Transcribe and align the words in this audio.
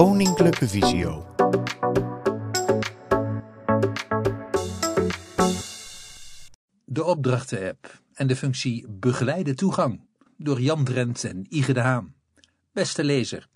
Koninklijke 0.00 0.68
Visio. 0.68 1.26
De 6.84 7.04
opdrachten-app 7.04 8.02
en 8.12 8.26
de 8.26 8.36
functie 8.36 8.88
begeleide 8.88 9.54
toegang 9.54 10.06
door 10.36 10.60
Jan 10.60 10.84
Drent 10.84 11.24
en 11.24 11.46
Ige 11.48 11.72
de 11.72 11.80
Haan. 11.80 12.14
Beste 12.72 13.04
lezer, 13.04 13.48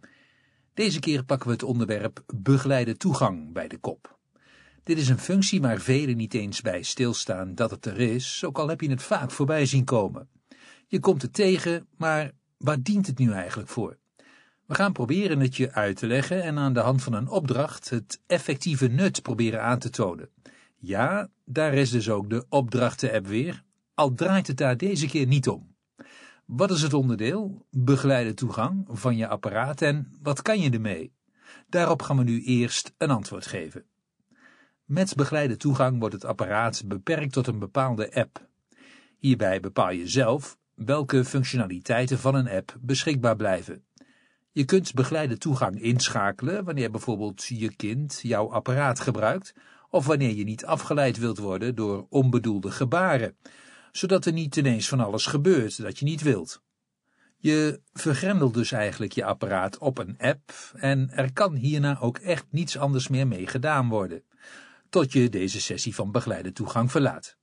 deze 0.75 1.01
keer 1.01 1.25
pakken 1.25 1.47
we 1.47 1.53
het 1.53 1.63
onderwerp 1.63 2.23
begeleide 2.35 2.97
toegang 2.97 3.53
bij 3.53 3.69
de 3.69 3.79
kop. 3.79 4.19
Dit 4.83 4.99
is 4.99 5.09
een 5.09 5.19
functie 5.19 5.61
waar 5.61 5.81
velen 5.81 6.17
niet 6.17 6.35
eens 6.35 6.61
bij 6.61 6.83
stilstaan 6.83 7.55
dat 7.55 7.71
het 7.71 7.87
er 7.87 8.01
is, 8.01 8.45
ook 8.45 8.59
al 8.59 8.69
heb 8.69 8.81
je 8.81 8.91
het 8.91 9.03
vaak 9.03 9.31
voorbij 9.31 9.67
zien 9.67 9.85
komen. 9.85 10.29
Je 10.87 11.01
komt 11.01 11.23
het 11.23 11.33
tegen, 11.33 11.87
maar 11.97 12.33
waar 12.59 12.83
dient 12.83 13.07
het 13.07 13.19
nu 13.19 13.33
eigenlijk 13.33 13.69
voor? 13.69 14.03
We 14.67 14.75
gaan 14.75 14.93
proberen 14.93 15.41
het 15.41 15.57
je 15.57 15.73
uit 15.73 15.97
te 15.97 16.07
leggen 16.07 16.43
en 16.43 16.59
aan 16.59 16.73
de 16.73 16.81
hand 16.81 17.03
van 17.03 17.13
een 17.13 17.29
opdracht 17.29 17.91
het 17.91 18.21
effectieve 18.27 18.87
nut 18.87 19.23
proberen 19.23 19.63
aan 19.63 19.79
te 19.79 19.91
tonen. 19.91 20.29
Ja, 20.77 21.29
daar 21.45 21.75
is 21.75 21.91
dus 21.91 22.11
ook 22.11 22.31
de 22.31 22.47
opdrachten-app 22.49 23.27
weer, 23.27 23.63
al 23.95 24.15
draait 24.15 24.47
het 24.47 24.57
daar 24.57 24.77
deze 24.77 25.07
keer 25.07 25.27
niet 25.27 25.49
om. 25.49 25.75
Wat 26.45 26.71
is 26.71 26.83
het 26.83 26.95
onderdeel, 26.95 27.67
begeleide 27.71 28.35
toegang, 28.35 28.87
van 28.89 29.17
je 29.17 29.29
apparaat 29.29 29.83
en 29.83 30.13
wat 30.23 30.43
kan 30.43 30.61
je 30.61 30.71
ermee? 30.71 31.13
Daarop 31.69 32.03
gaan 32.03 32.17
we 32.17 32.25
nu 32.25 32.43
eerst 32.43 32.95
een 32.99 33.11
antwoord 33.11 33.47
geven. 33.47 33.85
Met 34.85 35.15
begeleide 35.15 35.57
toegang 35.57 35.99
wordt 35.99 36.15
het 36.15 36.25
apparaat 36.25 36.83
beperkt 36.87 37.33
tot 37.33 37.47
een 37.47 37.59
bepaalde 37.59 38.15
app. 38.15 38.49
Hierbij 39.19 39.61
bepaal 39.61 39.91
je 39.91 40.09
zelf 40.09 40.57
welke 40.75 41.25
functionaliteiten 41.25 42.19
van 42.19 42.35
een 42.35 42.49
app 42.49 42.77
beschikbaar 42.81 43.37
blijven. 43.37 43.85
Je 44.55 44.65
kunt 44.65 44.95
begeleide 44.95 45.39
toegang 45.39 45.81
inschakelen 45.83 46.65
wanneer 46.65 46.91
bijvoorbeeld 46.91 47.45
je 47.45 47.75
kind 47.77 48.21
jouw 48.23 48.51
apparaat 48.53 49.01
gebruikt 49.01 49.55
of 49.91 50.07
wanneer 50.07 50.35
je 50.35 50.45
niet 50.45 50.65
afgeleid 50.65 51.19
wilt 51.19 51.39
worden 51.39 51.75
door 51.75 52.07
onbedoelde 52.09 52.71
gebaren, 52.71 53.37
zodat 53.93 54.25
er 54.25 54.33
niet 54.33 54.57
ineens 54.57 54.89
van 54.89 55.01
alles 55.01 55.27
gebeurt 55.27 55.83
dat 55.83 55.99
je 55.99 56.05
niet 56.05 56.23
wilt. 56.23 56.63
Je 57.37 57.81
vergrendelt 57.93 58.55
dus 58.55 58.73
eigenlijk 58.73 59.13
je 59.13 59.25
apparaat 59.25 59.79
op 59.79 59.99
een 59.99 60.19
app 60.19 60.53
en 60.75 61.11
er 61.11 61.33
kan 61.33 61.55
hierna 61.55 61.99
ook 62.01 62.19
echt 62.19 62.47
niets 62.51 62.79
anders 62.79 63.09
meer 63.09 63.27
mee 63.27 63.47
gedaan 63.47 63.89
worden, 63.89 64.23
tot 64.89 65.13
je 65.13 65.29
deze 65.29 65.61
sessie 65.61 65.95
van 65.95 66.13
begeleide 66.13 66.53
toegang 66.53 66.91
verlaat. 66.91 67.37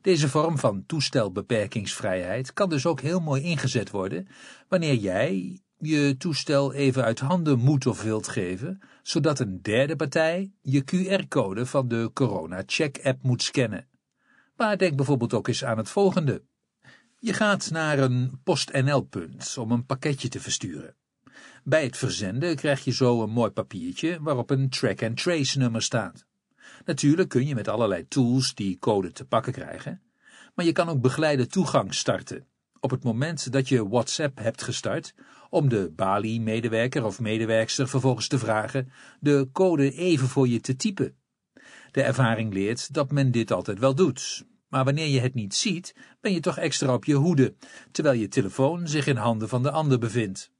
Deze 0.00 0.28
vorm 0.28 0.58
van 0.58 0.86
toestelbeperkingsvrijheid 0.86 2.52
kan 2.52 2.68
dus 2.68 2.86
ook 2.86 3.00
heel 3.00 3.20
mooi 3.20 3.42
ingezet 3.42 3.90
worden 3.90 4.28
wanneer 4.68 4.94
jij 4.94 5.60
je 5.78 6.16
toestel 6.18 6.72
even 6.72 7.04
uit 7.04 7.18
handen 7.18 7.58
moet 7.58 7.86
of 7.86 8.02
wilt 8.02 8.28
geven, 8.28 8.80
zodat 9.02 9.38
een 9.38 9.62
derde 9.62 9.96
partij 9.96 10.52
je 10.62 10.84
QR-code 10.84 11.66
van 11.66 11.88
de 11.88 12.10
Corona 12.14 12.62
Check 12.66 13.00
app 13.02 13.22
moet 13.22 13.42
scannen. 13.42 13.86
Maar 14.56 14.78
denk 14.78 14.96
bijvoorbeeld 14.96 15.34
ook 15.34 15.48
eens 15.48 15.64
aan 15.64 15.76
het 15.76 15.88
volgende. 15.88 16.42
Je 17.18 17.32
gaat 17.32 17.70
naar 17.70 17.98
een 17.98 18.40
PostNL-punt 18.44 19.56
om 19.58 19.70
een 19.70 19.86
pakketje 19.86 20.28
te 20.28 20.40
versturen. 20.40 20.94
Bij 21.64 21.84
het 21.84 21.96
verzenden 21.96 22.56
krijg 22.56 22.84
je 22.84 22.92
zo 22.92 23.22
een 23.22 23.30
mooi 23.30 23.50
papiertje 23.50 24.18
waarop 24.20 24.50
een 24.50 24.68
track-and-trace 24.68 25.58
nummer 25.58 25.82
staat. 25.82 26.24
Natuurlijk 26.84 27.28
kun 27.28 27.46
je 27.46 27.54
met 27.54 27.68
allerlei 27.68 28.08
tools 28.08 28.54
die 28.54 28.78
code 28.78 29.12
te 29.12 29.24
pakken 29.24 29.52
krijgen, 29.52 30.02
maar 30.54 30.64
je 30.64 30.72
kan 30.72 30.88
ook 30.88 31.00
begeleide 31.00 31.46
toegang 31.46 31.94
starten 31.94 32.46
op 32.86 32.92
het 32.92 33.04
moment 33.04 33.52
dat 33.52 33.68
je 33.68 33.88
WhatsApp 33.88 34.38
hebt 34.38 34.62
gestart, 34.62 35.14
om 35.50 35.68
de 35.68 35.92
Bali-medewerker 35.96 37.04
of 37.04 37.20
medewerkster 37.20 37.88
vervolgens 37.88 38.28
te 38.28 38.38
vragen 38.38 38.90
de 39.20 39.48
code 39.52 39.92
even 39.92 40.28
voor 40.28 40.48
je 40.48 40.60
te 40.60 40.76
typen. 40.76 41.14
De 41.90 42.02
ervaring 42.02 42.52
leert 42.52 42.94
dat 42.94 43.10
men 43.10 43.30
dit 43.30 43.50
altijd 43.50 43.78
wel 43.78 43.94
doet, 43.94 44.46
maar 44.68 44.84
wanneer 44.84 45.08
je 45.08 45.20
het 45.20 45.34
niet 45.34 45.54
ziet, 45.54 45.94
ben 46.20 46.32
je 46.32 46.40
toch 46.40 46.58
extra 46.58 46.94
op 46.94 47.04
je 47.04 47.14
hoede, 47.14 47.54
terwijl 47.92 48.18
je 48.18 48.28
telefoon 48.28 48.88
zich 48.88 49.06
in 49.06 49.16
handen 49.16 49.48
van 49.48 49.62
de 49.62 49.70
ander 49.70 49.98
bevindt. 49.98 50.52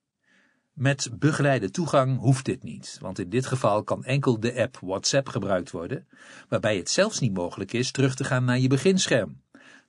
Met 0.73 1.11
begeleide 1.19 1.71
toegang 1.71 2.19
hoeft 2.19 2.45
dit 2.45 2.63
niet, 2.63 2.99
want 3.01 3.19
in 3.19 3.31
dit 3.31 3.47
geval 3.47 3.83
kan 3.83 4.05
enkel 4.05 4.41
de 4.41 4.55
app 4.63 4.79
WhatsApp 4.81 5.29
gebruikt 5.29 5.71
worden, 5.71 6.07
waarbij 6.49 6.77
het 6.77 6.91
zelfs 6.91 7.21
niet 7.21 7.35
mogelijk 7.35 7.73
is 7.73 7.91
terug 7.91 8.15
te 8.15 8.25
gaan 8.25 8.45
naar 8.45 8.59
je 8.59 8.69
beginscherm 8.69 9.41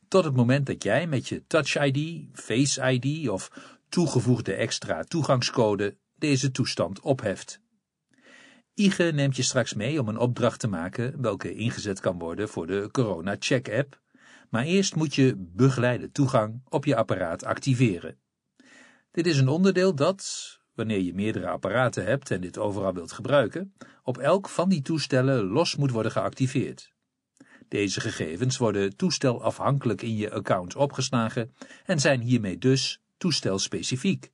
tot 0.08 0.24
het 0.24 0.36
moment 0.36 0.66
dat 0.66 0.84
jij 0.84 1.08
met 1.08 1.28
je 1.28 1.44
Touch 1.48 1.86
ID, 1.86 2.28
Face 2.34 2.92
ID 2.92 3.30
of 3.30 3.52
toegevoegde 3.90 4.54
extra 4.54 5.04
toegangscode 5.04 5.98
deze 6.16 6.52
toestand 6.52 7.00
opheft. 7.00 7.62
Ige 8.74 9.04
neemt 9.04 9.36
je 9.36 9.44
straks 9.44 9.74
mee 9.74 10.02
om 10.02 10.08
een 10.08 10.18
opdracht 10.18 10.60
te 10.60 10.68
maken 10.68 11.22
welke 11.22 11.54
ingezet 11.54 12.00
kan 12.00 12.20
worden 12.20 12.50
voor 12.50 12.68
de 12.68 12.90
Corona 12.92 13.36
Check 13.40 13.70
app, 13.70 14.02
maar 14.50 14.64
eerst 14.64 14.96
moet 14.96 15.16
je 15.16 15.34
begeleide 15.38 16.12
toegang 16.12 16.62
op 16.70 16.86
je 16.86 16.96
apparaat 16.96 17.44
activeren. 17.44 18.18
Dit 19.12 19.28
is 19.28 19.38
een 19.38 19.48
onderdeel 19.48 19.96
dat, 19.96 20.52
wanneer 20.74 21.02
je 21.02 21.14
meerdere 21.14 21.48
apparaten 21.48 22.06
hebt 22.06 22.32
en 22.32 22.42
dit 22.42 22.58
overal 22.58 22.94
wilt 22.94 23.12
gebruiken, 23.12 23.74
op 24.04 24.18
elk 24.18 24.50
van 24.50 24.70
die 24.70 24.82
toestellen 24.82 25.46
los 25.46 25.76
moet 25.76 25.92
worden 25.92 26.12
geactiveerd. 26.12 26.96
Deze 27.68 28.00
gegevens 28.00 28.58
worden 28.58 28.96
toestelafhankelijk 28.96 30.02
in 30.02 30.16
je 30.16 30.32
account 30.32 30.76
opgeslagen 30.76 31.56
en 31.86 32.00
zijn 32.00 32.22
hiermee 32.22 32.58
dus 32.58 33.02
toestelspecifiek. 33.18 34.32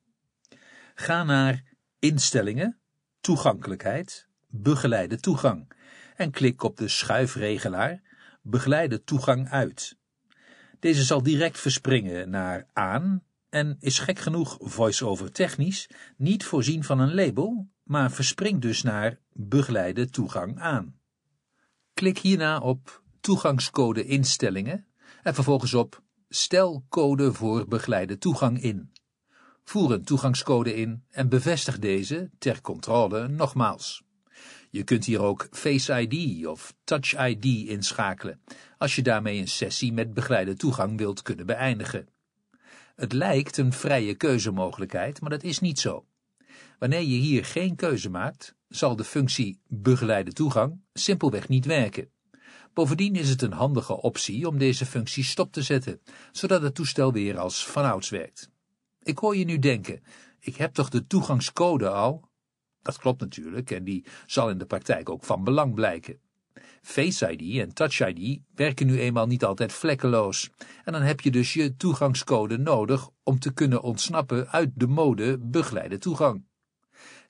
Ga 0.94 1.24
naar 1.24 1.62
Instellingen, 1.98 2.78
Toegankelijkheid, 3.20 4.28
Begeleide 4.46 5.20
toegang 5.20 5.72
en 6.16 6.30
klik 6.30 6.62
op 6.62 6.76
de 6.76 6.88
schuifregelaar 6.88 8.02
Begeleide 8.42 9.04
toegang 9.04 9.48
uit. 9.48 9.96
Deze 10.80 11.02
zal 11.02 11.22
direct 11.22 11.58
verspringen 11.58 12.30
naar 12.30 12.66
aan 12.72 13.24
en 13.48 13.76
is 13.80 13.98
gek 13.98 14.18
genoeg 14.18 14.56
voice-over 14.60 15.32
technisch 15.32 15.88
niet 16.16 16.44
voorzien 16.44 16.84
van 16.84 16.98
een 16.98 17.14
label, 17.14 17.68
maar 17.82 18.10
verspringt 18.10 18.62
dus 18.62 18.82
naar 18.82 19.18
begeleide 19.32 20.10
toegang 20.10 20.58
aan. 20.58 20.98
Klik 21.94 22.18
hierna 22.18 22.58
op 22.58 23.03
toegangscode 23.24 24.04
instellingen 24.04 24.86
en 25.22 25.34
vervolgens 25.34 25.74
op 25.74 26.02
stel 26.28 26.84
code 26.88 27.32
voor 27.32 27.68
begeleide 27.68 28.18
toegang 28.18 28.62
in. 28.62 28.92
Voer 29.64 29.92
een 29.92 30.04
toegangscode 30.04 30.74
in 30.74 31.04
en 31.10 31.28
bevestig 31.28 31.78
deze 31.78 32.30
ter 32.38 32.60
controle 32.60 33.28
nogmaals. 33.28 34.02
Je 34.70 34.82
kunt 34.82 35.04
hier 35.04 35.20
ook 35.20 35.48
Face 35.50 36.00
ID 36.00 36.46
of 36.46 36.74
Touch 36.84 37.26
ID 37.26 37.44
inschakelen, 37.44 38.40
als 38.78 38.96
je 38.96 39.02
daarmee 39.02 39.38
een 39.38 39.48
sessie 39.48 39.92
met 39.92 40.14
begeleide 40.14 40.56
toegang 40.56 40.98
wilt 40.98 41.22
kunnen 41.22 41.46
beëindigen. 41.46 42.08
Het 42.96 43.12
lijkt 43.12 43.56
een 43.56 43.72
vrije 43.72 44.14
keuzemogelijkheid, 44.14 45.20
maar 45.20 45.30
dat 45.30 45.42
is 45.42 45.60
niet 45.60 45.78
zo. 45.78 46.06
Wanneer 46.78 47.02
je 47.02 47.16
hier 47.16 47.44
geen 47.44 47.76
keuze 47.76 48.10
maakt, 48.10 48.54
zal 48.68 48.96
de 48.96 49.04
functie 49.04 49.60
begeleide 49.66 50.32
toegang 50.32 50.80
simpelweg 50.92 51.48
niet 51.48 51.66
werken. 51.66 52.13
Bovendien 52.74 53.14
is 53.14 53.28
het 53.28 53.42
een 53.42 53.52
handige 53.52 54.00
optie 54.00 54.48
om 54.48 54.58
deze 54.58 54.86
functie 54.86 55.24
stop 55.24 55.52
te 55.52 55.62
zetten, 55.62 56.00
zodat 56.32 56.62
het 56.62 56.74
toestel 56.74 57.12
weer 57.12 57.38
als 57.38 57.66
vanouds 57.66 58.08
werkt. 58.08 58.50
Ik 59.02 59.18
hoor 59.18 59.36
je 59.36 59.44
nu 59.44 59.58
denken, 59.58 60.02
ik 60.40 60.56
heb 60.56 60.74
toch 60.74 60.88
de 60.88 61.06
toegangscode 61.06 61.88
al? 61.88 62.28
Dat 62.82 62.98
klopt 62.98 63.20
natuurlijk 63.20 63.70
en 63.70 63.84
die 63.84 64.04
zal 64.26 64.50
in 64.50 64.58
de 64.58 64.66
praktijk 64.66 65.08
ook 65.08 65.24
van 65.24 65.44
belang 65.44 65.74
blijken. 65.74 66.20
Face 66.82 67.36
ID 67.36 67.60
en 67.60 67.74
Touch 67.74 68.00
ID 68.08 68.40
werken 68.54 68.86
nu 68.86 69.00
eenmaal 69.00 69.26
niet 69.26 69.44
altijd 69.44 69.72
vlekkeloos. 69.72 70.50
En 70.84 70.92
dan 70.92 71.02
heb 71.02 71.20
je 71.20 71.30
dus 71.30 71.52
je 71.52 71.76
toegangscode 71.76 72.58
nodig 72.58 73.08
om 73.22 73.38
te 73.38 73.52
kunnen 73.52 73.82
ontsnappen 73.82 74.48
uit 74.48 74.70
de 74.74 74.86
mode 74.86 75.38
begeleide 75.38 75.98
toegang. 75.98 76.44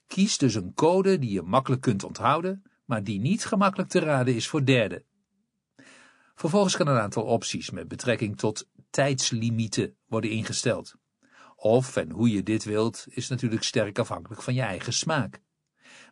Kies 0.06 0.38
dus 0.38 0.54
een 0.54 0.74
code 0.74 1.18
die 1.18 1.30
je 1.30 1.42
makkelijk 1.42 1.82
kunt 1.82 2.04
onthouden, 2.04 2.62
maar 2.84 3.04
die 3.04 3.20
niet 3.20 3.44
gemakkelijk 3.44 3.90
te 3.90 3.98
raden 3.98 4.34
is 4.34 4.48
voor 4.48 4.64
derden. 4.64 5.04
Vervolgens 6.34 6.76
kan 6.76 6.88
een 6.88 6.98
aantal 6.98 7.22
opties 7.22 7.70
met 7.70 7.88
betrekking 7.88 8.36
tot 8.36 8.68
tijdslimieten 8.90 9.96
worden 10.06 10.30
ingesteld. 10.30 10.94
Of 11.56 11.96
en 11.96 12.10
hoe 12.10 12.30
je 12.30 12.42
dit 12.42 12.64
wilt 12.64 13.06
is 13.08 13.28
natuurlijk 13.28 13.62
sterk 13.62 13.98
afhankelijk 13.98 14.42
van 14.42 14.54
je 14.54 14.62
eigen 14.62 14.92
smaak. 14.92 15.40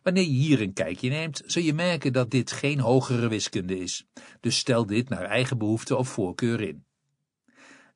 Wanneer 0.03 0.23
je 0.23 0.29
hier 0.29 0.61
een 0.61 0.73
kijkje 0.73 1.09
neemt, 1.09 1.41
zul 1.45 1.63
je 1.63 1.73
merken 1.73 2.13
dat 2.13 2.31
dit 2.31 2.51
geen 2.51 2.79
hogere 2.79 3.27
wiskunde 3.27 3.79
is, 3.79 4.05
dus 4.39 4.57
stel 4.57 4.85
dit 4.85 5.09
naar 5.09 5.23
eigen 5.23 5.57
behoefte 5.57 5.95
of 5.95 6.09
voorkeur 6.09 6.61
in. 6.61 6.85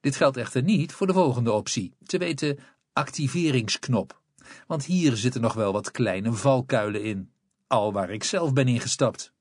Dit 0.01 0.15
geldt 0.15 0.37
echter 0.37 0.63
niet 0.63 0.93
voor 0.93 1.07
de 1.07 1.13
volgende 1.13 1.51
optie, 1.51 1.93
te 2.03 2.17
weten 2.17 2.59
activeringsknop, 2.93 4.21
want 4.67 4.85
hier 4.85 5.15
zitten 5.15 5.41
nog 5.41 5.53
wel 5.53 5.73
wat 5.73 5.91
kleine 5.91 6.33
valkuilen 6.33 7.03
in, 7.03 7.31
al 7.67 7.93
waar 7.93 8.09
ik 8.09 8.23
zelf 8.23 8.53
ben 8.53 8.67
ingestapt. 8.67 9.35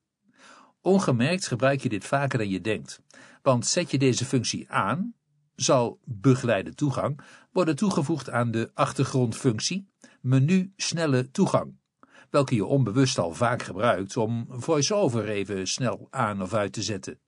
Ongemerkt 0.87 1.47
gebruik 1.47 1.81
je 1.81 1.89
dit 1.89 2.05
vaker 2.05 2.37
dan 2.37 2.49
je 2.49 2.61
denkt, 2.61 3.01
want 3.41 3.65
zet 3.65 3.91
je 3.91 3.97
deze 3.97 4.25
functie 4.25 4.71
aan, 4.71 5.13
zal 5.55 5.99
begeleide 6.03 6.73
toegang 6.73 7.19
worden 7.51 7.75
toegevoegd 7.75 8.29
aan 8.29 8.51
de 8.51 8.71
achtergrondfunctie 8.73 9.89
menu 10.21 10.73
snelle 10.75 11.31
toegang, 11.31 11.79
welke 12.29 12.55
je 12.55 12.65
onbewust 12.65 13.17
al 13.17 13.33
vaak 13.33 13.61
gebruikt 13.63 14.17
om 14.17 14.45
voice-over 14.49 15.29
even 15.29 15.67
snel 15.67 16.07
aan 16.09 16.41
of 16.41 16.53
uit 16.53 16.73
te 16.73 16.81
zetten. 16.81 17.19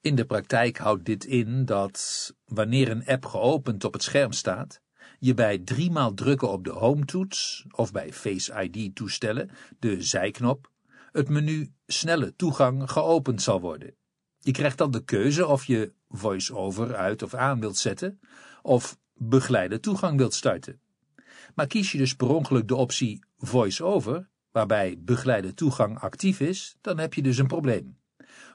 In 0.00 0.14
de 0.14 0.24
praktijk 0.24 0.78
houdt 0.78 1.04
dit 1.04 1.24
in 1.24 1.64
dat, 1.64 2.32
wanneer 2.44 2.90
een 2.90 3.06
app 3.06 3.24
geopend 3.24 3.84
op 3.84 3.92
het 3.92 4.02
scherm 4.02 4.32
staat, 4.32 4.80
je 5.18 5.34
bij 5.34 5.58
driemaal 5.58 6.14
drukken 6.14 6.50
op 6.50 6.64
de 6.64 6.72
home-toets 6.72 7.66
of 7.70 7.92
bij 7.92 8.12
Face 8.12 8.62
ID-toestellen, 8.62 9.50
de 9.78 10.02
zijknop, 10.02 10.70
het 11.12 11.28
menu 11.28 11.72
snelle 11.86 12.36
toegang 12.36 12.90
geopend 12.90 13.42
zal 13.42 13.60
worden. 13.60 13.94
Je 14.38 14.50
krijgt 14.50 14.78
dan 14.78 14.90
de 14.90 15.04
keuze 15.04 15.46
of 15.46 15.64
je 15.64 15.92
voice-over 16.08 16.96
uit 16.96 17.22
of 17.22 17.34
aan 17.34 17.60
wilt 17.60 17.76
zetten 17.76 18.20
of 18.62 18.98
begeleide 19.14 19.80
toegang 19.80 20.18
wilt 20.18 20.34
starten. 20.34 20.80
Maar 21.54 21.66
kies 21.66 21.92
je 21.92 21.98
dus 21.98 22.16
per 22.16 22.28
ongeluk 22.28 22.68
de 22.68 22.74
optie 22.74 23.24
voice-over, 23.38 24.28
waarbij 24.50 24.96
begeleide 24.98 25.54
toegang 25.54 25.98
actief 25.98 26.40
is, 26.40 26.76
dan 26.80 26.98
heb 26.98 27.14
je 27.14 27.22
dus 27.22 27.38
een 27.38 27.46
probleem. 27.46 28.00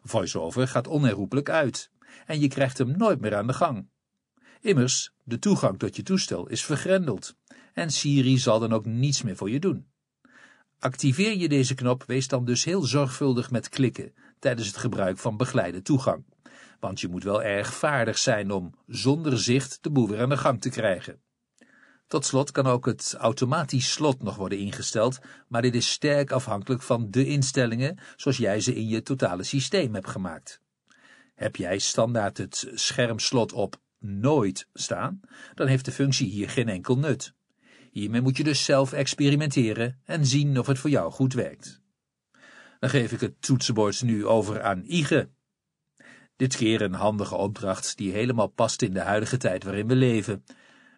VoiceOver 0.04 0.68
gaat 0.68 0.88
onherroepelijk 0.88 1.50
uit 1.50 1.92
en 2.26 2.40
je 2.40 2.48
krijgt 2.48 2.78
hem 2.78 2.98
nooit 2.98 3.22
meer 3.22 3.36
aan 3.36 3.48
de 3.48 3.54
gang. 3.54 3.90
Immers, 4.62 5.14
de 5.24 5.40
toegang 5.40 5.80
tot 5.80 5.96
je 5.96 6.04
toestel 6.04 6.48
is 6.48 6.66
vergrendeld 6.66 7.36
en 7.74 7.92
Siri 7.92 8.38
zal 8.38 8.60
dan 8.60 8.74
ook 8.74 8.86
niets 8.86 9.22
meer 9.22 9.36
voor 9.36 9.50
je 9.50 9.60
doen. 9.60 9.88
Activeer 10.80 11.38
je 11.38 11.50
deze 11.50 11.74
knop, 11.74 12.04
wees 12.08 12.28
dan 12.28 12.46
dus 12.46 12.64
heel 12.64 12.82
zorgvuldig 12.82 13.52
met 13.52 13.70
klikken 13.70 14.14
tijdens 14.40 14.68
het 14.68 14.78
gebruik 14.78 15.18
van 15.18 15.38
begeleide 15.38 15.82
toegang, 15.82 16.26
want 16.80 17.00
je 17.00 17.08
moet 17.08 17.24
wel 17.24 17.44
erg 17.44 17.74
vaardig 17.74 18.18
zijn 18.18 18.52
om 18.52 18.74
zonder 18.88 19.40
zicht 19.40 19.78
de 19.82 19.90
boel 19.90 20.08
weer 20.08 20.22
aan 20.22 20.30
de 20.30 20.38
gang 20.38 20.62
te 20.62 20.70
krijgen. 20.70 21.22
Tot 22.08 22.26
slot 22.26 22.52
kan 22.52 22.66
ook 22.66 22.86
het 22.86 23.16
automatisch 23.18 23.92
slot 23.92 24.24
nog 24.24 24.36
worden 24.36 24.58
ingesteld, 24.58 25.20
maar 25.48 25.62
dit 25.62 25.76
is 25.76 25.92
sterk 25.92 26.32
afhankelijk 26.32 26.82
van 26.82 27.12
de 27.12 27.26
instellingen 27.26 28.00
zoals 28.16 28.38
jij 28.38 28.60
ze 28.60 28.76
in 28.76 28.88
je 28.88 29.02
totale 29.02 29.44
systeem 29.44 29.94
hebt 29.94 30.10
gemaakt. 30.10 30.62
Heb 31.36 31.56
jij 31.56 31.78
standaard 31.78 32.38
het 32.38 32.72
schermslot 32.74 33.54
op 33.54 33.82
nooit 34.00 34.68
staan, 34.74 35.20
dan 35.54 35.68
heeft 35.68 35.86
de 35.86 35.92
functie 35.92 36.30
hier 36.30 36.50
geen 36.50 36.70
enkel 36.70 36.98
nut. 36.98 37.34
Hiermee 37.98 38.22
moet 38.22 38.38
je 38.38 38.44
dus 38.44 38.66
zelf 38.66 38.94
experimenteren 38.94 40.02
en 40.06 40.26
zien 40.26 40.60
of 40.60 40.68
het 40.68 40.80
voor 40.80 40.90
jou 40.90 41.12
goed 41.12 41.34
werkt. 41.34 41.82
Dan 42.80 42.90
geef 42.90 43.12
ik 43.12 43.20
het 43.20 43.42
toetsenbord 43.42 44.02
nu 44.02 44.26
over 44.26 44.62
aan 44.62 44.84
Ige. 44.84 45.30
Dit 46.36 46.56
keer 46.56 46.82
een 46.82 46.94
handige 46.94 47.36
opdracht 47.36 47.98
die 47.98 48.12
helemaal 48.12 48.48
past 48.48 48.82
in 48.82 48.94
de 48.94 49.00
huidige 49.00 49.38
tijd 49.38 49.64
waarin 49.64 49.88
we 49.88 49.96
leven 49.96 50.44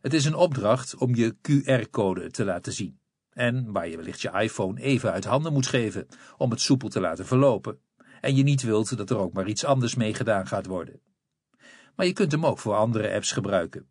het 0.01 0.13
is 0.13 0.25
een 0.25 0.35
opdracht 0.35 0.95
om 0.95 1.15
je 1.15 1.35
QR-code 1.35 2.31
te 2.31 2.45
laten 2.45 2.73
zien. 2.73 2.99
En 3.29 3.71
waar 3.71 3.87
je 3.87 3.97
wellicht 3.97 4.21
je 4.21 4.31
iPhone 4.31 4.81
even 4.81 5.11
uit 5.11 5.25
handen 5.25 5.53
moet 5.53 5.67
geven 5.67 6.07
om 6.37 6.51
het 6.51 6.61
soepel 6.61 6.89
te 6.89 6.99
laten 6.99 7.25
verlopen. 7.25 7.79
En 8.21 8.35
je 8.35 8.43
niet 8.43 8.61
wilt 8.61 8.97
dat 8.97 9.09
er 9.09 9.17
ook 9.17 9.33
maar 9.33 9.47
iets 9.47 9.65
anders 9.65 9.95
mee 9.95 10.13
gedaan 10.13 10.47
gaat 10.47 10.65
worden. 10.65 11.01
Maar 11.95 12.05
je 12.05 12.13
kunt 12.13 12.31
hem 12.31 12.45
ook 12.45 12.59
voor 12.59 12.75
andere 12.75 13.13
apps 13.13 13.31
gebruiken. 13.31 13.87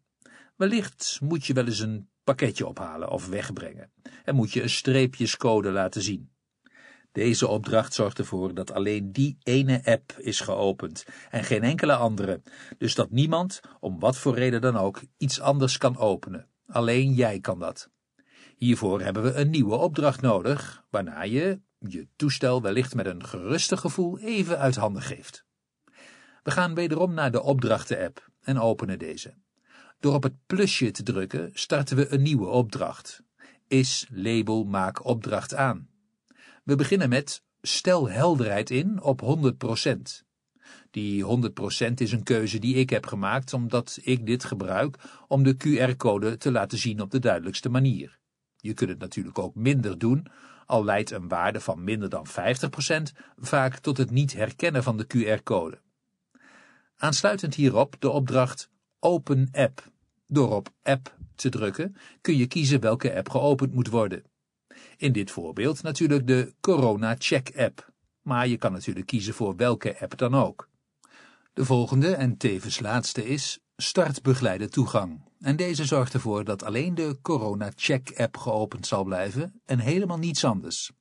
Wellicht 0.57 1.19
moet 1.23 1.47
je 1.47 1.53
wel 1.53 1.67
eens 1.67 1.79
een 1.79 2.09
pakketje 2.29 2.67
ophalen 2.67 3.11
of 3.11 3.27
wegbrengen. 3.29 3.91
En 4.25 4.35
moet 4.35 4.53
je 4.53 4.63
een 4.63 4.71
streepjescode 4.71 5.71
laten 5.71 6.03
zien. 6.03 6.31
Deze 7.13 7.47
opdracht 7.47 7.95
zorgt 7.95 8.19
ervoor 8.19 8.55
dat 8.55 8.73
alleen 8.73 9.13
die 9.13 9.39
ene 9.43 9.81
app 9.85 10.13
is 10.19 10.41
geopend 10.41 11.05
en 11.31 11.45
geen 11.45 11.63
enkele 11.63 11.95
andere, 11.95 12.43
dus 12.79 12.95
dat 12.95 13.11
niemand, 13.11 13.61
om 13.81 13.99
wat 13.99 14.17
voor 14.17 14.35
reden 14.35 14.61
dan 14.61 14.77
ook, 14.77 15.01
iets 15.17 15.41
anders 15.41 15.79
kan 15.79 15.97
openen. 15.97 16.49
Alleen 16.67 17.13
jij 17.13 17.41
kan 17.41 17.59
dat. 17.59 17.91
Hiervoor 18.57 19.01
hebben 19.01 19.23
we 19.23 19.35
een 19.35 19.51
nieuwe 19.51 19.77
opdracht 19.77 20.21
nodig, 20.21 20.85
waarna 20.91 21.23
je 21.23 21.61
je 21.79 22.09
toestel 22.17 22.63
wellicht 22.63 22.95
met 22.95 23.07
een 23.07 23.25
gerustig 23.25 23.81
gevoel 23.81 24.19
even 24.19 24.59
uit 24.59 24.77
handen 24.77 25.03
geeft. 25.03 25.45
We 26.43 26.51
gaan 26.51 26.75
wederom 26.75 27.15
naar 27.15 27.31
de 27.31 27.43
opdrachten-app 27.43 28.31
en 28.41 28.59
openen 28.59 28.99
deze. 28.99 29.35
Door 30.01 30.15
op 30.15 30.23
het 30.23 30.47
plusje 30.47 30.91
te 30.91 31.03
drukken 31.03 31.51
starten 31.53 31.97
we 31.97 32.13
een 32.13 32.23
nieuwe 32.23 32.47
opdracht. 32.47 33.23
Is 33.67 34.07
label 34.11 34.65
maak 34.65 35.05
opdracht 35.05 35.55
aan. 35.55 35.89
We 36.65 36.77
beginnen 36.77 37.09
met 37.09 37.43
stel 37.63 38.09
helderheid 38.09 38.71
in 38.71 39.03
op 39.03 39.53
100%. 40.23 40.27
Die 40.91 41.25
100% 41.25 41.95
is 41.95 42.13
een 42.13 42.23
keuze 42.23 42.59
die 42.59 42.75
ik 42.75 42.91
heb 42.91 43.07
gemaakt 43.07 43.53
omdat 43.53 43.99
ik 44.03 44.27
dit 44.27 44.45
gebruik 44.45 44.97
om 45.29 45.43
de 45.43 45.57
QR-code 45.57 46.37
te 46.37 46.51
laten 46.51 46.79
zien 46.79 47.01
op 47.01 47.11
de 47.11 47.19
duidelijkste 47.19 47.69
manier. 47.69 48.19
Je 48.57 48.75
kunt 48.75 48.91
het 48.91 48.99
natuurlijk 48.99 49.39
ook 49.39 49.55
minder 49.55 49.99
doen, 49.99 50.27
al 50.67 50.85
leidt 50.85 51.11
een 51.11 51.29
waarde 51.29 51.61
van 51.61 51.85
minder 51.85 52.09
dan 52.09 52.27
50% 52.27 52.33
vaak 53.37 53.79
tot 53.79 53.97
het 53.97 54.11
niet 54.11 54.33
herkennen 54.33 54.83
van 54.83 54.97
de 54.97 55.07
QR-code. 55.07 55.81
Aansluitend 56.97 57.55
hierop 57.55 57.97
de 57.99 58.11
opdracht 58.11 58.71
Open 59.01 59.49
App. 59.53 59.91
Door 60.27 60.55
op 60.55 60.73
App 60.83 61.17
te 61.35 61.49
drukken 61.49 61.97
kun 62.21 62.37
je 62.37 62.47
kiezen 62.47 62.81
welke 62.81 63.15
app 63.15 63.29
geopend 63.29 63.75
moet 63.75 63.89
worden. 63.89 64.25
In 64.97 65.13
dit 65.13 65.31
voorbeeld 65.31 65.83
natuurlijk 65.83 66.27
de 66.27 66.55
Corona 66.61 67.15
Check 67.19 67.57
app, 67.57 67.93
maar 68.23 68.49
je 68.49 68.57
kan 68.57 68.73
natuurlijk 68.73 69.07
kiezen 69.07 69.35
voor 69.35 69.57
welke 69.57 70.01
app 70.01 70.19
dan 70.19 70.35
ook. 70.35 70.69
De 71.53 71.65
volgende 71.65 72.15
en 72.15 72.37
tevens 72.37 72.81
laatste 72.81 73.27
is 73.27 73.59
Start 73.77 74.23
begeleide 74.23 74.69
toegang. 74.69 75.23
En 75.41 75.57
deze 75.57 75.85
zorgt 75.85 76.15
ervoor 76.15 76.45
dat 76.45 76.63
alleen 76.63 76.95
de 76.95 77.19
Corona 77.23 77.71
Check 77.77 78.21
app 78.21 78.37
geopend 78.37 78.87
zal 78.87 79.05
blijven 79.05 79.61
en 79.65 79.79
helemaal 79.79 80.19
niets 80.19 80.45
anders. 80.45 80.93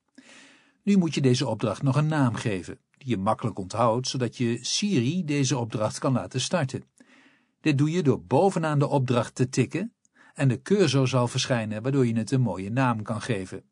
Nu 0.83 0.97
moet 0.97 1.13
je 1.13 1.21
deze 1.21 1.47
opdracht 1.47 1.81
nog 1.81 1.95
een 1.95 2.07
naam 2.07 2.35
geven, 2.35 2.79
die 2.97 3.09
je 3.09 3.17
makkelijk 3.17 3.59
onthoudt, 3.59 4.07
zodat 4.07 4.37
je 4.37 4.59
Siri 4.61 5.25
deze 5.25 5.57
opdracht 5.57 5.99
kan 5.99 6.13
laten 6.13 6.41
starten. 6.41 6.83
Dit 7.67 7.77
doe 7.77 7.91
je 7.91 8.03
door 8.03 8.23
bovenaan 8.23 8.79
de 8.79 8.87
opdracht 8.87 9.35
te 9.35 9.49
tikken 9.49 9.93
en 10.33 10.47
de 10.47 10.61
cursor 10.61 11.07
zal 11.07 11.27
verschijnen, 11.27 11.81
waardoor 11.81 12.07
je 12.07 12.15
het 12.15 12.31
een 12.31 12.41
mooie 12.41 12.71
naam 12.71 13.01
kan 13.01 13.21
geven. 13.21 13.63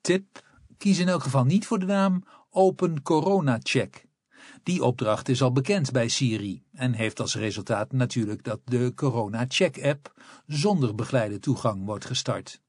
Tip, 0.00 0.42
kies 0.76 0.98
in 0.98 1.08
elk 1.08 1.22
geval 1.22 1.44
niet 1.44 1.66
voor 1.66 1.78
de 1.78 1.86
naam 1.86 2.24
Open 2.50 3.02
Corona 3.02 3.58
Check. 3.62 4.06
Die 4.62 4.84
opdracht 4.84 5.28
is 5.28 5.42
al 5.42 5.52
bekend 5.52 5.92
bij 5.92 6.08
Siri 6.08 6.64
en 6.72 6.92
heeft 6.92 7.20
als 7.20 7.34
resultaat 7.34 7.92
natuurlijk 7.92 8.44
dat 8.44 8.60
de 8.64 8.92
Corona 8.94 9.44
Check 9.48 9.84
app 9.84 10.12
zonder 10.46 10.94
begeleide 10.94 11.38
toegang 11.38 11.84
wordt 11.84 12.04
gestart. 12.04 12.60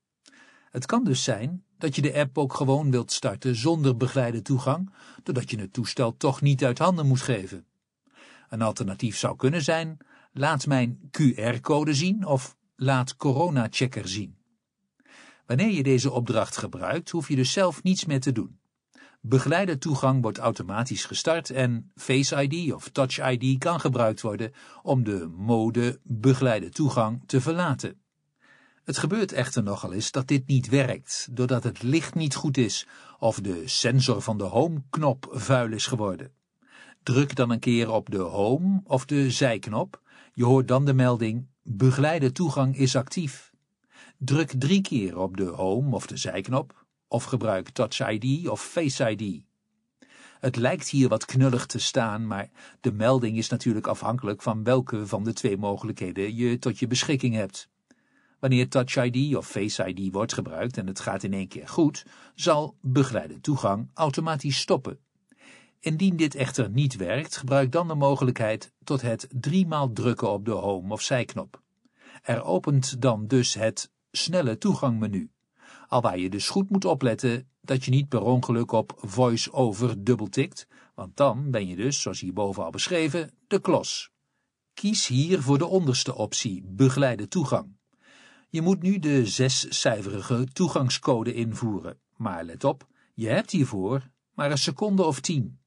Het 0.69 0.85
kan 0.85 1.03
dus 1.03 1.23
zijn 1.23 1.63
dat 1.77 1.95
je 1.95 2.01
de 2.01 2.13
app 2.13 2.37
ook 2.37 2.53
gewoon 2.53 2.91
wilt 2.91 3.11
starten 3.11 3.55
zonder 3.55 3.97
begeleide 3.97 4.41
toegang, 4.41 4.93
doordat 5.23 5.49
je 5.49 5.59
het 5.59 5.73
toestel 5.73 6.17
toch 6.17 6.41
niet 6.41 6.63
uit 6.63 6.79
handen 6.79 7.07
moet 7.07 7.21
geven. 7.21 7.65
Een 8.49 8.61
alternatief 8.61 9.17
zou 9.17 9.35
kunnen 9.35 9.61
zijn, 9.61 9.97
laat 10.31 10.67
mijn 10.67 10.99
QR-code 11.11 11.93
zien 11.93 12.25
of 12.25 12.57
laat 12.75 13.15
Corona 13.15 13.67
Checker 13.69 14.07
zien. 14.07 14.37
Wanneer 15.45 15.71
je 15.71 15.83
deze 15.83 16.11
opdracht 16.11 16.57
gebruikt, 16.57 17.09
hoef 17.09 17.27
je 17.29 17.35
dus 17.35 17.51
zelf 17.51 17.83
niets 17.83 18.05
meer 18.05 18.19
te 18.19 18.31
doen. 18.31 18.59
Begeleide 19.21 19.77
toegang 19.77 20.21
wordt 20.21 20.37
automatisch 20.37 21.05
gestart 21.05 21.49
en 21.49 21.91
Face 21.95 22.43
ID 22.43 22.73
of 22.73 22.89
Touch 22.89 23.29
ID 23.31 23.57
kan 23.57 23.79
gebruikt 23.79 24.21
worden 24.21 24.51
om 24.81 25.03
de 25.03 25.27
mode 25.37 25.99
begeleide 26.03 26.69
toegang 26.69 27.23
te 27.25 27.41
verlaten. 27.41 28.01
Het 28.83 28.97
gebeurt 28.97 29.31
echter 29.31 29.63
nogal 29.63 29.93
eens 29.93 30.11
dat 30.11 30.27
dit 30.27 30.47
niet 30.47 30.69
werkt, 30.69 31.27
doordat 31.31 31.63
het 31.63 31.83
licht 31.83 32.15
niet 32.15 32.35
goed 32.35 32.57
is 32.57 32.87
of 33.19 33.39
de 33.39 33.67
sensor 33.67 34.21
van 34.21 34.37
de 34.37 34.43
home-knop 34.43 35.27
vuil 35.31 35.71
is 35.71 35.87
geworden. 35.87 36.31
Druk 37.03 37.35
dan 37.35 37.49
een 37.49 37.59
keer 37.59 37.91
op 37.91 38.09
de 38.09 38.17
home 38.17 38.81
of 38.83 39.05
de 39.05 39.31
zijknop. 39.31 40.01
Je 40.39 40.45
hoort 40.45 40.67
dan 40.67 40.85
de 40.85 40.93
melding 40.93 41.47
begeleide 41.63 42.31
toegang 42.31 42.77
is 42.77 42.95
actief. 42.95 43.53
Druk 44.17 44.53
drie 44.57 44.81
keer 44.81 45.17
op 45.17 45.37
de 45.37 45.45
home 45.45 45.95
of 45.95 46.07
de 46.07 46.17
zijknop, 46.17 46.85
of 47.07 47.23
gebruik 47.23 47.69
Touch 47.69 48.09
ID 48.09 48.47
of 48.47 48.61
Face 48.61 49.11
ID. 49.11 49.41
Het 50.39 50.55
lijkt 50.55 50.89
hier 50.89 51.09
wat 51.09 51.25
knullig 51.25 51.65
te 51.65 51.79
staan, 51.79 52.27
maar 52.27 52.49
de 52.81 52.91
melding 52.91 53.37
is 53.37 53.49
natuurlijk 53.49 53.87
afhankelijk 53.87 54.41
van 54.41 54.63
welke 54.63 55.07
van 55.07 55.23
de 55.23 55.33
twee 55.33 55.57
mogelijkheden 55.57 56.35
je 56.35 56.59
tot 56.59 56.79
je 56.79 56.87
beschikking 56.87 57.35
hebt. 57.35 57.69
Wanneer 58.39 58.69
Touch 58.69 58.95
ID 58.95 59.35
of 59.35 59.47
Face 59.47 59.93
ID 59.93 60.13
wordt 60.13 60.33
gebruikt 60.33 60.77
en 60.77 60.87
het 60.87 60.99
gaat 60.99 61.23
in 61.23 61.33
één 61.33 61.47
keer 61.47 61.67
goed, 61.67 62.05
zal 62.35 62.75
begeleide 62.81 63.41
toegang 63.41 63.89
automatisch 63.93 64.59
stoppen. 64.59 64.99
Indien 65.79 66.15
dit 66.15 66.35
echter 66.35 66.69
niet 66.69 66.95
werkt, 66.95 67.37
gebruik 67.37 67.71
dan 67.71 67.87
de 67.87 67.95
mogelijkheid 67.95 68.71
tot 68.83 69.01
het 69.01 69.27
driemaal 69.31 69.91
drukken 69.91 70.29
op 70.29 70.45
de 70.45 70.51
home 70.51 70.93
of 70.93 71.01
zijknop. 71.01 71.61
Er 72.21 72.43
opent 72.43 73.01
dan 73.01 73.27
dus 73.27 73.53
het 73.53 73.91
snelle 74.11 74.57
toegangmenu. 74.57 75.31
Alwaar 75.87 76.19
je 76.19 76.29
dus 76.29 76.49
goed 76.49 76.69
moet 76.69 76.85
opletten 76.85 77.47
dat 77.61 77.85
je 77.85 77.91
niet 77.91 78.09
per 78.09 78.21
ongeluk 78.21 78.71
op 78.71 78.93
voice-over 78.97 80.03
dubbeltikt, 80.03 80.67
want 80.95 81.17
dan 81.17 81.51
ben 81.51 81.67
je 81.67 81.75
dus, 81.75 82.01
zoals 82.01 82.19
hierboven 82.19 82.63
al 82.63 82.71
beschreven, 82.71 83.31
de 83.47 83.59
klos. 83.59 84.11
Kies 84.73 85.07
hier 85.07 85.41
voor 85.41 85.57
de 85.57 85.65
onderste 85.65 86.15
optie, 86.15 86.63
begeleide 86.65 87.27
toegang. 87.27 87.77
Je 88.49 88.61
moet 88.61 88.81
nu 88.81 88.99
de 88.99 89.25
zescijferige 89.25 90.47
toegangscode 90.53 91.33
invoeren, 91.33 91.99
Maar 92.15 92.43
let 92.43 92.63
op, 92.63 92.87
je 93.13 93.27
hebt 93.27 93.51
hiervoor 93.51 94.09
maar 94.33 94.51
een 94.51 94.57
seconde 94.57 95.03
of 95.03 95.19
tien. 95.19 95.58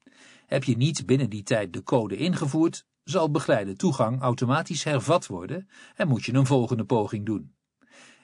Heb 0.53 0.65
je 0.65 0.77
niet 0.77 1.07
binnen 1.07 1.31
die 1.31 1.43
tijd 1.43 1.73
de 1.73 1.83
code 1.83 2.17
ingevoerd, 2.17 2.87
zal 3.05 3.31
begeleide 3.31 3.77
toegang 3.77 4.21
automatisch 4.21 4.85
hervat 4.85 5.27
worden 5.27 5.69
en 5.95 6.09
moet 6.09 6.25
je 6.25 6.35
een 6.35 6.47
volgende 6.47 6.85
poging 6.85 7.27
doen. 7.27 7.55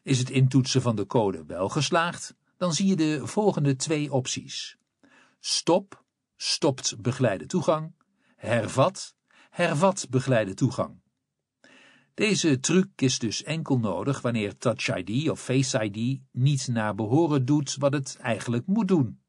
Is 0.03 0.19
het 0.19 0.31
intoetsen 0.31 0.83
van 0.83 0.97
de 0.97 1.07
code 1.07 1.45
wel 1.47 1.69
geslaagd, 1.69 2.35
dan 2.57 2.73
zie 2.73 2.87
je 2.87 2.97
de 2.97 3.27
volgende 3.27 3.77
twee 3.77 4.13
opties. 4.13 4.77
Stop, 5.41 6.05
stopt 6.37 7.01
begeleide 7.01 7.47
toegang, 7.47 7.95
hervat, 8.37 9.15
hervat 9.51 10.07
begeleide 10.11 10.55
toegang. 10.55 11.01
Deze 12.15 12.61
truc 12.61 12.89
is 12.97 13.19
dus 13.19 13.43
enkel 13.43 13.79
nodig 13.79 14.21
wanneer 14.21 14.57
Touch 14.57 14.97
ID 14.97 15.31
of 15.31 15.41
Face 15.41 15.85
ID 15.85 16.21
niet 16.33 16.69
naar 16.69 16.95
behoren 16.95 17.45
doet 17.45 17.77
wat 17.77 17.93
het 17.93 18.17
eigenlijk 18.21 18.67
moet 18.67 18.89
doen. 18.89 19.21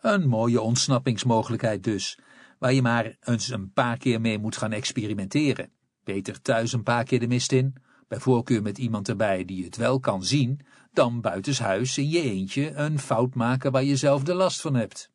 Een 0.00 0.28
mooie 0.28 0.60
ontsnappingsmogelijkheid 0.60 1.84
dus, 1.84 2.18
waar 2.58 2.72
je 2.72 2.82
maar 2.82 3.16
eens 3.20 3.48
een 3.48 3.72
paar 3.72 3.96
keer 3.96 4.20
mee 4.20 4.38
moet 4.38 4.56
gaan 4.56 4.72
experimenteren. 4.72 5.70
Beter 6.04 6.42
thuis 6.42 6.72
een 6.72 6.82
paar 6.82 7.04
keer 7.04 7.20
de 7.20 7.26
mist 7.26 7.52
in, 7.52 7.74
bij 8.08 8.20
voorkeur 8.20 8.62
met 8.62 8.78
iemand 8.78 9.08
erbij 9.08 9.44
die 9.44 9.64
het 9.64 9.76
wel 9.76 10.00
kan 10.00 10.24
zien, 10.24 10.60
dan 10.92 11.20
buitenshuis 11.20 11.98
in 11.98 12.08
je 12.08 12.20
eentje 12.20 12.74
een 12.74 12.98
fout 12.98 13.34
maken 13.34 13.72
waar 13.72 13.84
je 13.84 13.96
zelf 13.96 14.22
de 14.22 14.34
last 14.34 14.60
van 14.60 14.74
hebt. 14.74 15.10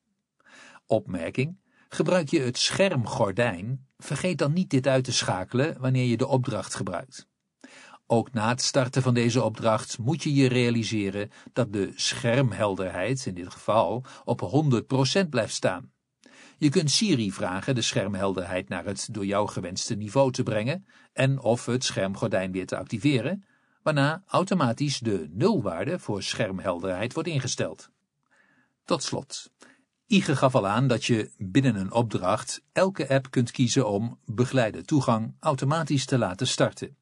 Opmerking, 0.85 1.57
gebruik 1.89 2.29
je 2.29 2.39
het 2.39 2.57
schermgordijn, 2.57 3.87
vergeet 3.97 4.37
dan 4.37 4.53
niet 4.53 4.69
dit 4.69 4.87
uit 4.87 5.03
te 5.03 5.11
schakelen 5.11 5.79
wanneer 5.79 6.05
je 6.05 6.17
de 6.17 6.27
opdracht 6.27 6.75
gebruikt. 6.75 7.29
Ook 8.13 8.33
na 8.33 8.49
het 8.49 8.61
starten 8.61 9.01
van 9.01 9.13
deze 9.13 9.43
opdracht 9.43 9.97
moet 9.97 10.23
je 10.23 10.33
je 10.33 10.47
realiseren 10.47 11.31
dat 11.53 11.73
de 11.73 11.91
schermhelderheid, 11.95 13.25
in 13.25 13.33
dit 13.33 13.49
geval, 13.49 14.05
op 14.23 14.41
100% 15.25 15.29
blijft 15.29 15.53
staan. 15.53 15.91
Je 16.57 16.69
kunt 16.69 16.91
Siri 16.91 17.31
vragen 17.31 17.75
de 17.75 17.81
schermhelderheid 17.81 18.69
naar 18.69 18.85
het 18.85 19.07
door 19.11 19.25
jou 19.25 19.49
gewenste 19.49 19.95
niveau 19.95 20.31
te 20.31 20.43
brengen 20.43 20.85
en 21.13 21.39
of 21.39 21.65
het 21.65 21.83
schermgordijn 21.83 22.51
weer 22.51 22.67
te 22.67 22.77
activeren, 22.77 23.45
waarna 23.83 24.23
automatisch 24.25 24.99
de 24.99 25.27
nulwaarde 25.29 25.99
voor 25.99 26.23
schermhelderheid 26.23 27.13
wordt 27.13 27.29
ingesteld. 27.29 27.89
Tot 28.85 29.03
slot, 29.03 29.51
Ige 30.05 30.35
gaf 30.35 30.55
al 30.55 30.67
aan 30.67 30.87
dat 30.87 31.05
je 31.05 31.31
binnen 31.37 31.75
een 31.75 31.91
opdracht 31.91 32.63
elke 32.71 33.09
app 33.09 33.31
kunt 33.31 33.51
kiezen 33.51 33.87
om 33.87 34.19
begeleide 34.25 34.85
toegang 34.85 35.35
automatisch 35.39 36.05
te 36.05 36.17
laten 36.17 36.47
starten. 36.47 36.99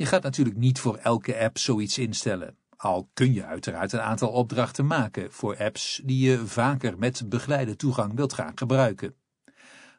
Je 0.00 0.06
gaat 0.06 0.22
natuurlijk 0.22 0.56
niet 0.56 0.80
voor 0.80 0.96
elke 0.96 1.38
app 1.38 1.58
zoiets 1.58 1.98
instellen, 1.98 2.56
al 2.76 3.10
kun 3.12 3.32
je 3.32 3.44
uiteraard 3.44 3.92
een 3.92 4.00
aantal 4.00 4.28
opdrachten 4.28 4.86
maken 4.86 5.32
voor 5.32 5.56
apps 5.56 6.00
die 6.04 6.28
je 6.28 6.46
vaker 6.46 6.98
met 6.98 7.28
begeleide 7.28 7.76
toegang 7.76 8.14
wilt 8.14 8.32
gaan 8.32 8.52
gebruiken. 8.54 9.14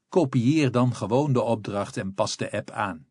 Kopieer 0.09 0.71
dan 0.71 0.95
gewoon 0.95 1.33
de 1.33 1.41
opdracht 1.41 1.97
en 1.97 2.13
pas 2.13 2.37
de 2.37 2.51
app 2.51 2.71
aan. 2.71 3.07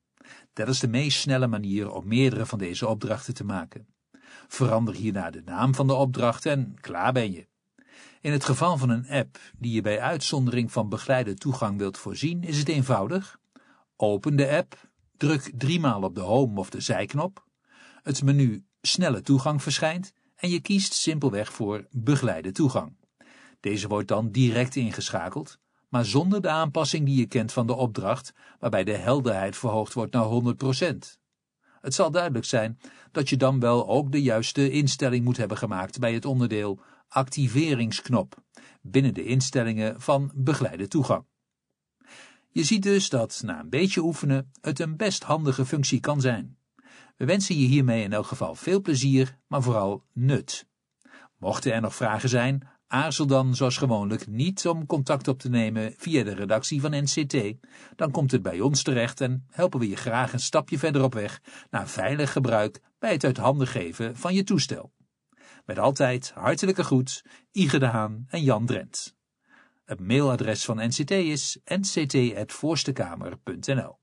Dat 0.52 0.68
is 0.68 0.80
de 0.80 0.88
meest 0.88 1.18
snelle 1.18 1.46
manier 1.46 1.92
om 1.92 2.08
meerdere 2.08 2.46
van 2.46 2.58
deze 2.58 2.88
opdrachten 2.88 3.34
te 3.34 3.44
maken. 3.44 3.86
Verander 4.48 4.94
hierna 4.94 5.30
de 5.30 5.42
naam 5.44 5.74
van 5.74 5.86
de 5.86 5.94
opdracht 5.94 6.46
en 6.46 6.74
klaar 6.80 7.12
ben 7.12 7.32
je. 7.32 7.46
In 8.20 8.32
het 8.32 8.44
geval 8.44 8.76
van 8.76 8.88
een 8.88 9.08
app 9.08 9.38
die 9.58 9.72
je 9.72 9.80
bij 9.80 10.00
uitzondering 10.00 10.72
van 10.72 10.88
begeleide 10.88 11.34
toegang 11.34 11.78
wilt 11.78 11.98
voorzien, 11.98 12.42
is 12.42 12.58
het 12.58 12.68
eenvoudig. 12.68 13.38
Open 13.96 14.36
de 14.36 14.56
app, 14.56 14.89
druk 15.20 15.50
driemaal 15.56 16.02
op 16.02 16.14
de 16.14 16.20
home 16.20 16.58
of 16.58 16.70
de 16.70 16.80
zijknop. 16.80 17.44
Het 18.02 18.22
menu 18.22 18.64
snelle 18.80 19.20
toegang 19.20 19.62
verschijnt 19.62 20.12
en 20.36 20.50
je 20.50 20.60
kiest 20.60 20.92
simpelweg 20.92 21.52
voor 21.52 21.86
begeleide 21.90 22.52
toegang. 22.52 22.96
Deze 23.60 23.88
wordt 23.88 24.08
dan 24.08 24.30
direct 24.30 24.76
ingeschakeld, 24.76 25.58
maar 25.88 26.04
zonder 26.04 26.42
de 26.42 26.48
aanpassing 26.48 27.06
die 27.06 27.18
je 27.18 27.26
kent 27.26 27.52
van 27.52 27.66
de 27.66 27.74
opdracht, 27.74 28.32
waarbij 28.58 28.84
de 28.84 28.96
helderheid 28.96 29.56
verhoogd 29.56 29.92
wordt 29.92 30.12
naar 30.12 30.26
100%. 30.26 31.18
Het 31.80 31.94
zal 31.94 32.10
duidelijk 32.10 32.44
zijn 32.44 32.78
dat 33.12 33.28
je 33.28 33.36
dan 33.36 33.60
wel 33.60 33.88
ook 33.88 34.12
de 34.12 34.22
juiste 34.22 34.70
instelling 34.70 35.24
moet 35.24 35.36
hebben 35.36 35.56
gemaakt 35.56 35.98
bij 35.98 36.14
het 36.14 36.24
onderdeel 36.24 36.80
activeringsknop 37.08 38.42
binnen 38.80 39.14
de 39.14 39.24
instellingen 39.24 40.00
van 40.00 40.32
begeleide 40.34 40.88
toegang. 40.88 41.24
Je 42.52 42.64
ziet 42.64 42.82
dus 42.82 43.08
dat 43.08 43.40
na 43.44 43.60
een 43.60 43.68
beetje 43.68 44.02
oefenen 44.02 44.52
het 44.60 44.78
een 44.78 44.96
best 44.96 45.22
handige 45.22 45.66
functie 45.66 46.00
kan 46.00 46.20
zijn. 46.20 46.56
We 47.16 47.24
wensen 47.24 47.58
je 47.58 47.66
hiermee 47.66 48.02
in 48.02 48.12
elk 48.12 48.26
geval 48.26 48.54
veel 48.54 48.80
plezier, 48.80 49.38
maar 49.46 49.62
vooral 49.62 50.04
nut. 50.12 50.66
Mochten 51.38 51.72
er 51.72 51.80
nog 51.80 51.94
vragen 51.94 52.28
zijn, 52.28 52.68
aarzel 52.86 53.26
dan 53.26 53.54
zoals 53.54 53.76
gewoonlijk 53.76 54.26
niet 54.26 54.66
om 54.68 54.86
contact 54.86 55.28
op 55.28 55.38
te 55.38 55.48
nemen 55.48 55.94
via 55.96 56.24
de 56.24 56.34
redactie 56.34 56.80
van 56.80 56.90
NCT. 56.90 57.36
Dan 57.96 58.10
komt 58.10 58.30
het 58.30 58.42
bij 58.42 58.60
ons 58.60 58.82
terecht 58.82 59.20
en 59.20 59.46
helpen 59.50 59.80
we 59.80 59.88
je 59.88 59.96
graag 59.96 60.32
een 60.32 60.40
stapje 60.40 60.78
verder 60.78 61.02
op 61.02 61.14
weg 61.14 61.40
naar 61.70 61.88
veilig 61.88 62.32
gebruik 62.32 62.80
bij 62.98 63.12
het 63.12 63.24
uit 63.24 63.36
handen 63.36 63.66
geven 63.66 64.16
van 64.16 64.34
je 64.34 64.44
toestel. 64.44 64.92
Met 65.64 65.78
altijd 65.78 66.32
hartelijke 66.34 66.84
groet, 66.84 67.24
Ige 67.52 67.78
de 67.78 67.86
Haan 67.86 68.26
en 68.28 68.42
Jan 68.42 68.66
Drent. 68.66 69.18
Het 69.90 70.00
mailadres 70.00 70.64
van 70.64 70.76
NCT 70.76 71.10
is 71.10 71.58
nct.voorstekamer.nl 71.64 73.98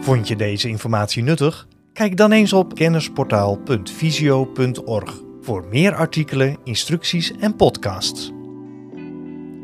Vond 0.00 0.28
je 0.28 0.36
deze 0.36 0.68
informatie 0.68 1.22
nuttig? 1.22 1.68
Kijk 1.92 2.16
dan 2.16 2.32
eens 2.32 2.52
op 2.52 2.74
kennisportaal.visio.org 2.74 5.20
voor 5.40 5.66
meer 5.66 5.94
artikelen, 5.94 6.56
instructies 6.64 7.36
en 7.36 7.56
podcasts. 7.56 8.32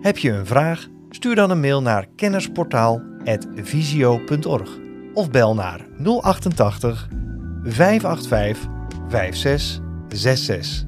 Heb 0.00 0.18
je 0.18 0.30
een 0.30 0.46
vraag? 0.46 0.88
Stuur 1.10 1.34
dan 1.34 1.50
een 1.50 1.60
mail 1.60 1.82
naar 1.82 2.06
kennisportaal.visio.org 2.16 4.78
of 5.14 5.30
bel 5.30 5.54
naar 5.54 5.86
088 6.02 7.08
585 7.62 8.68
5666. 9.08 10.87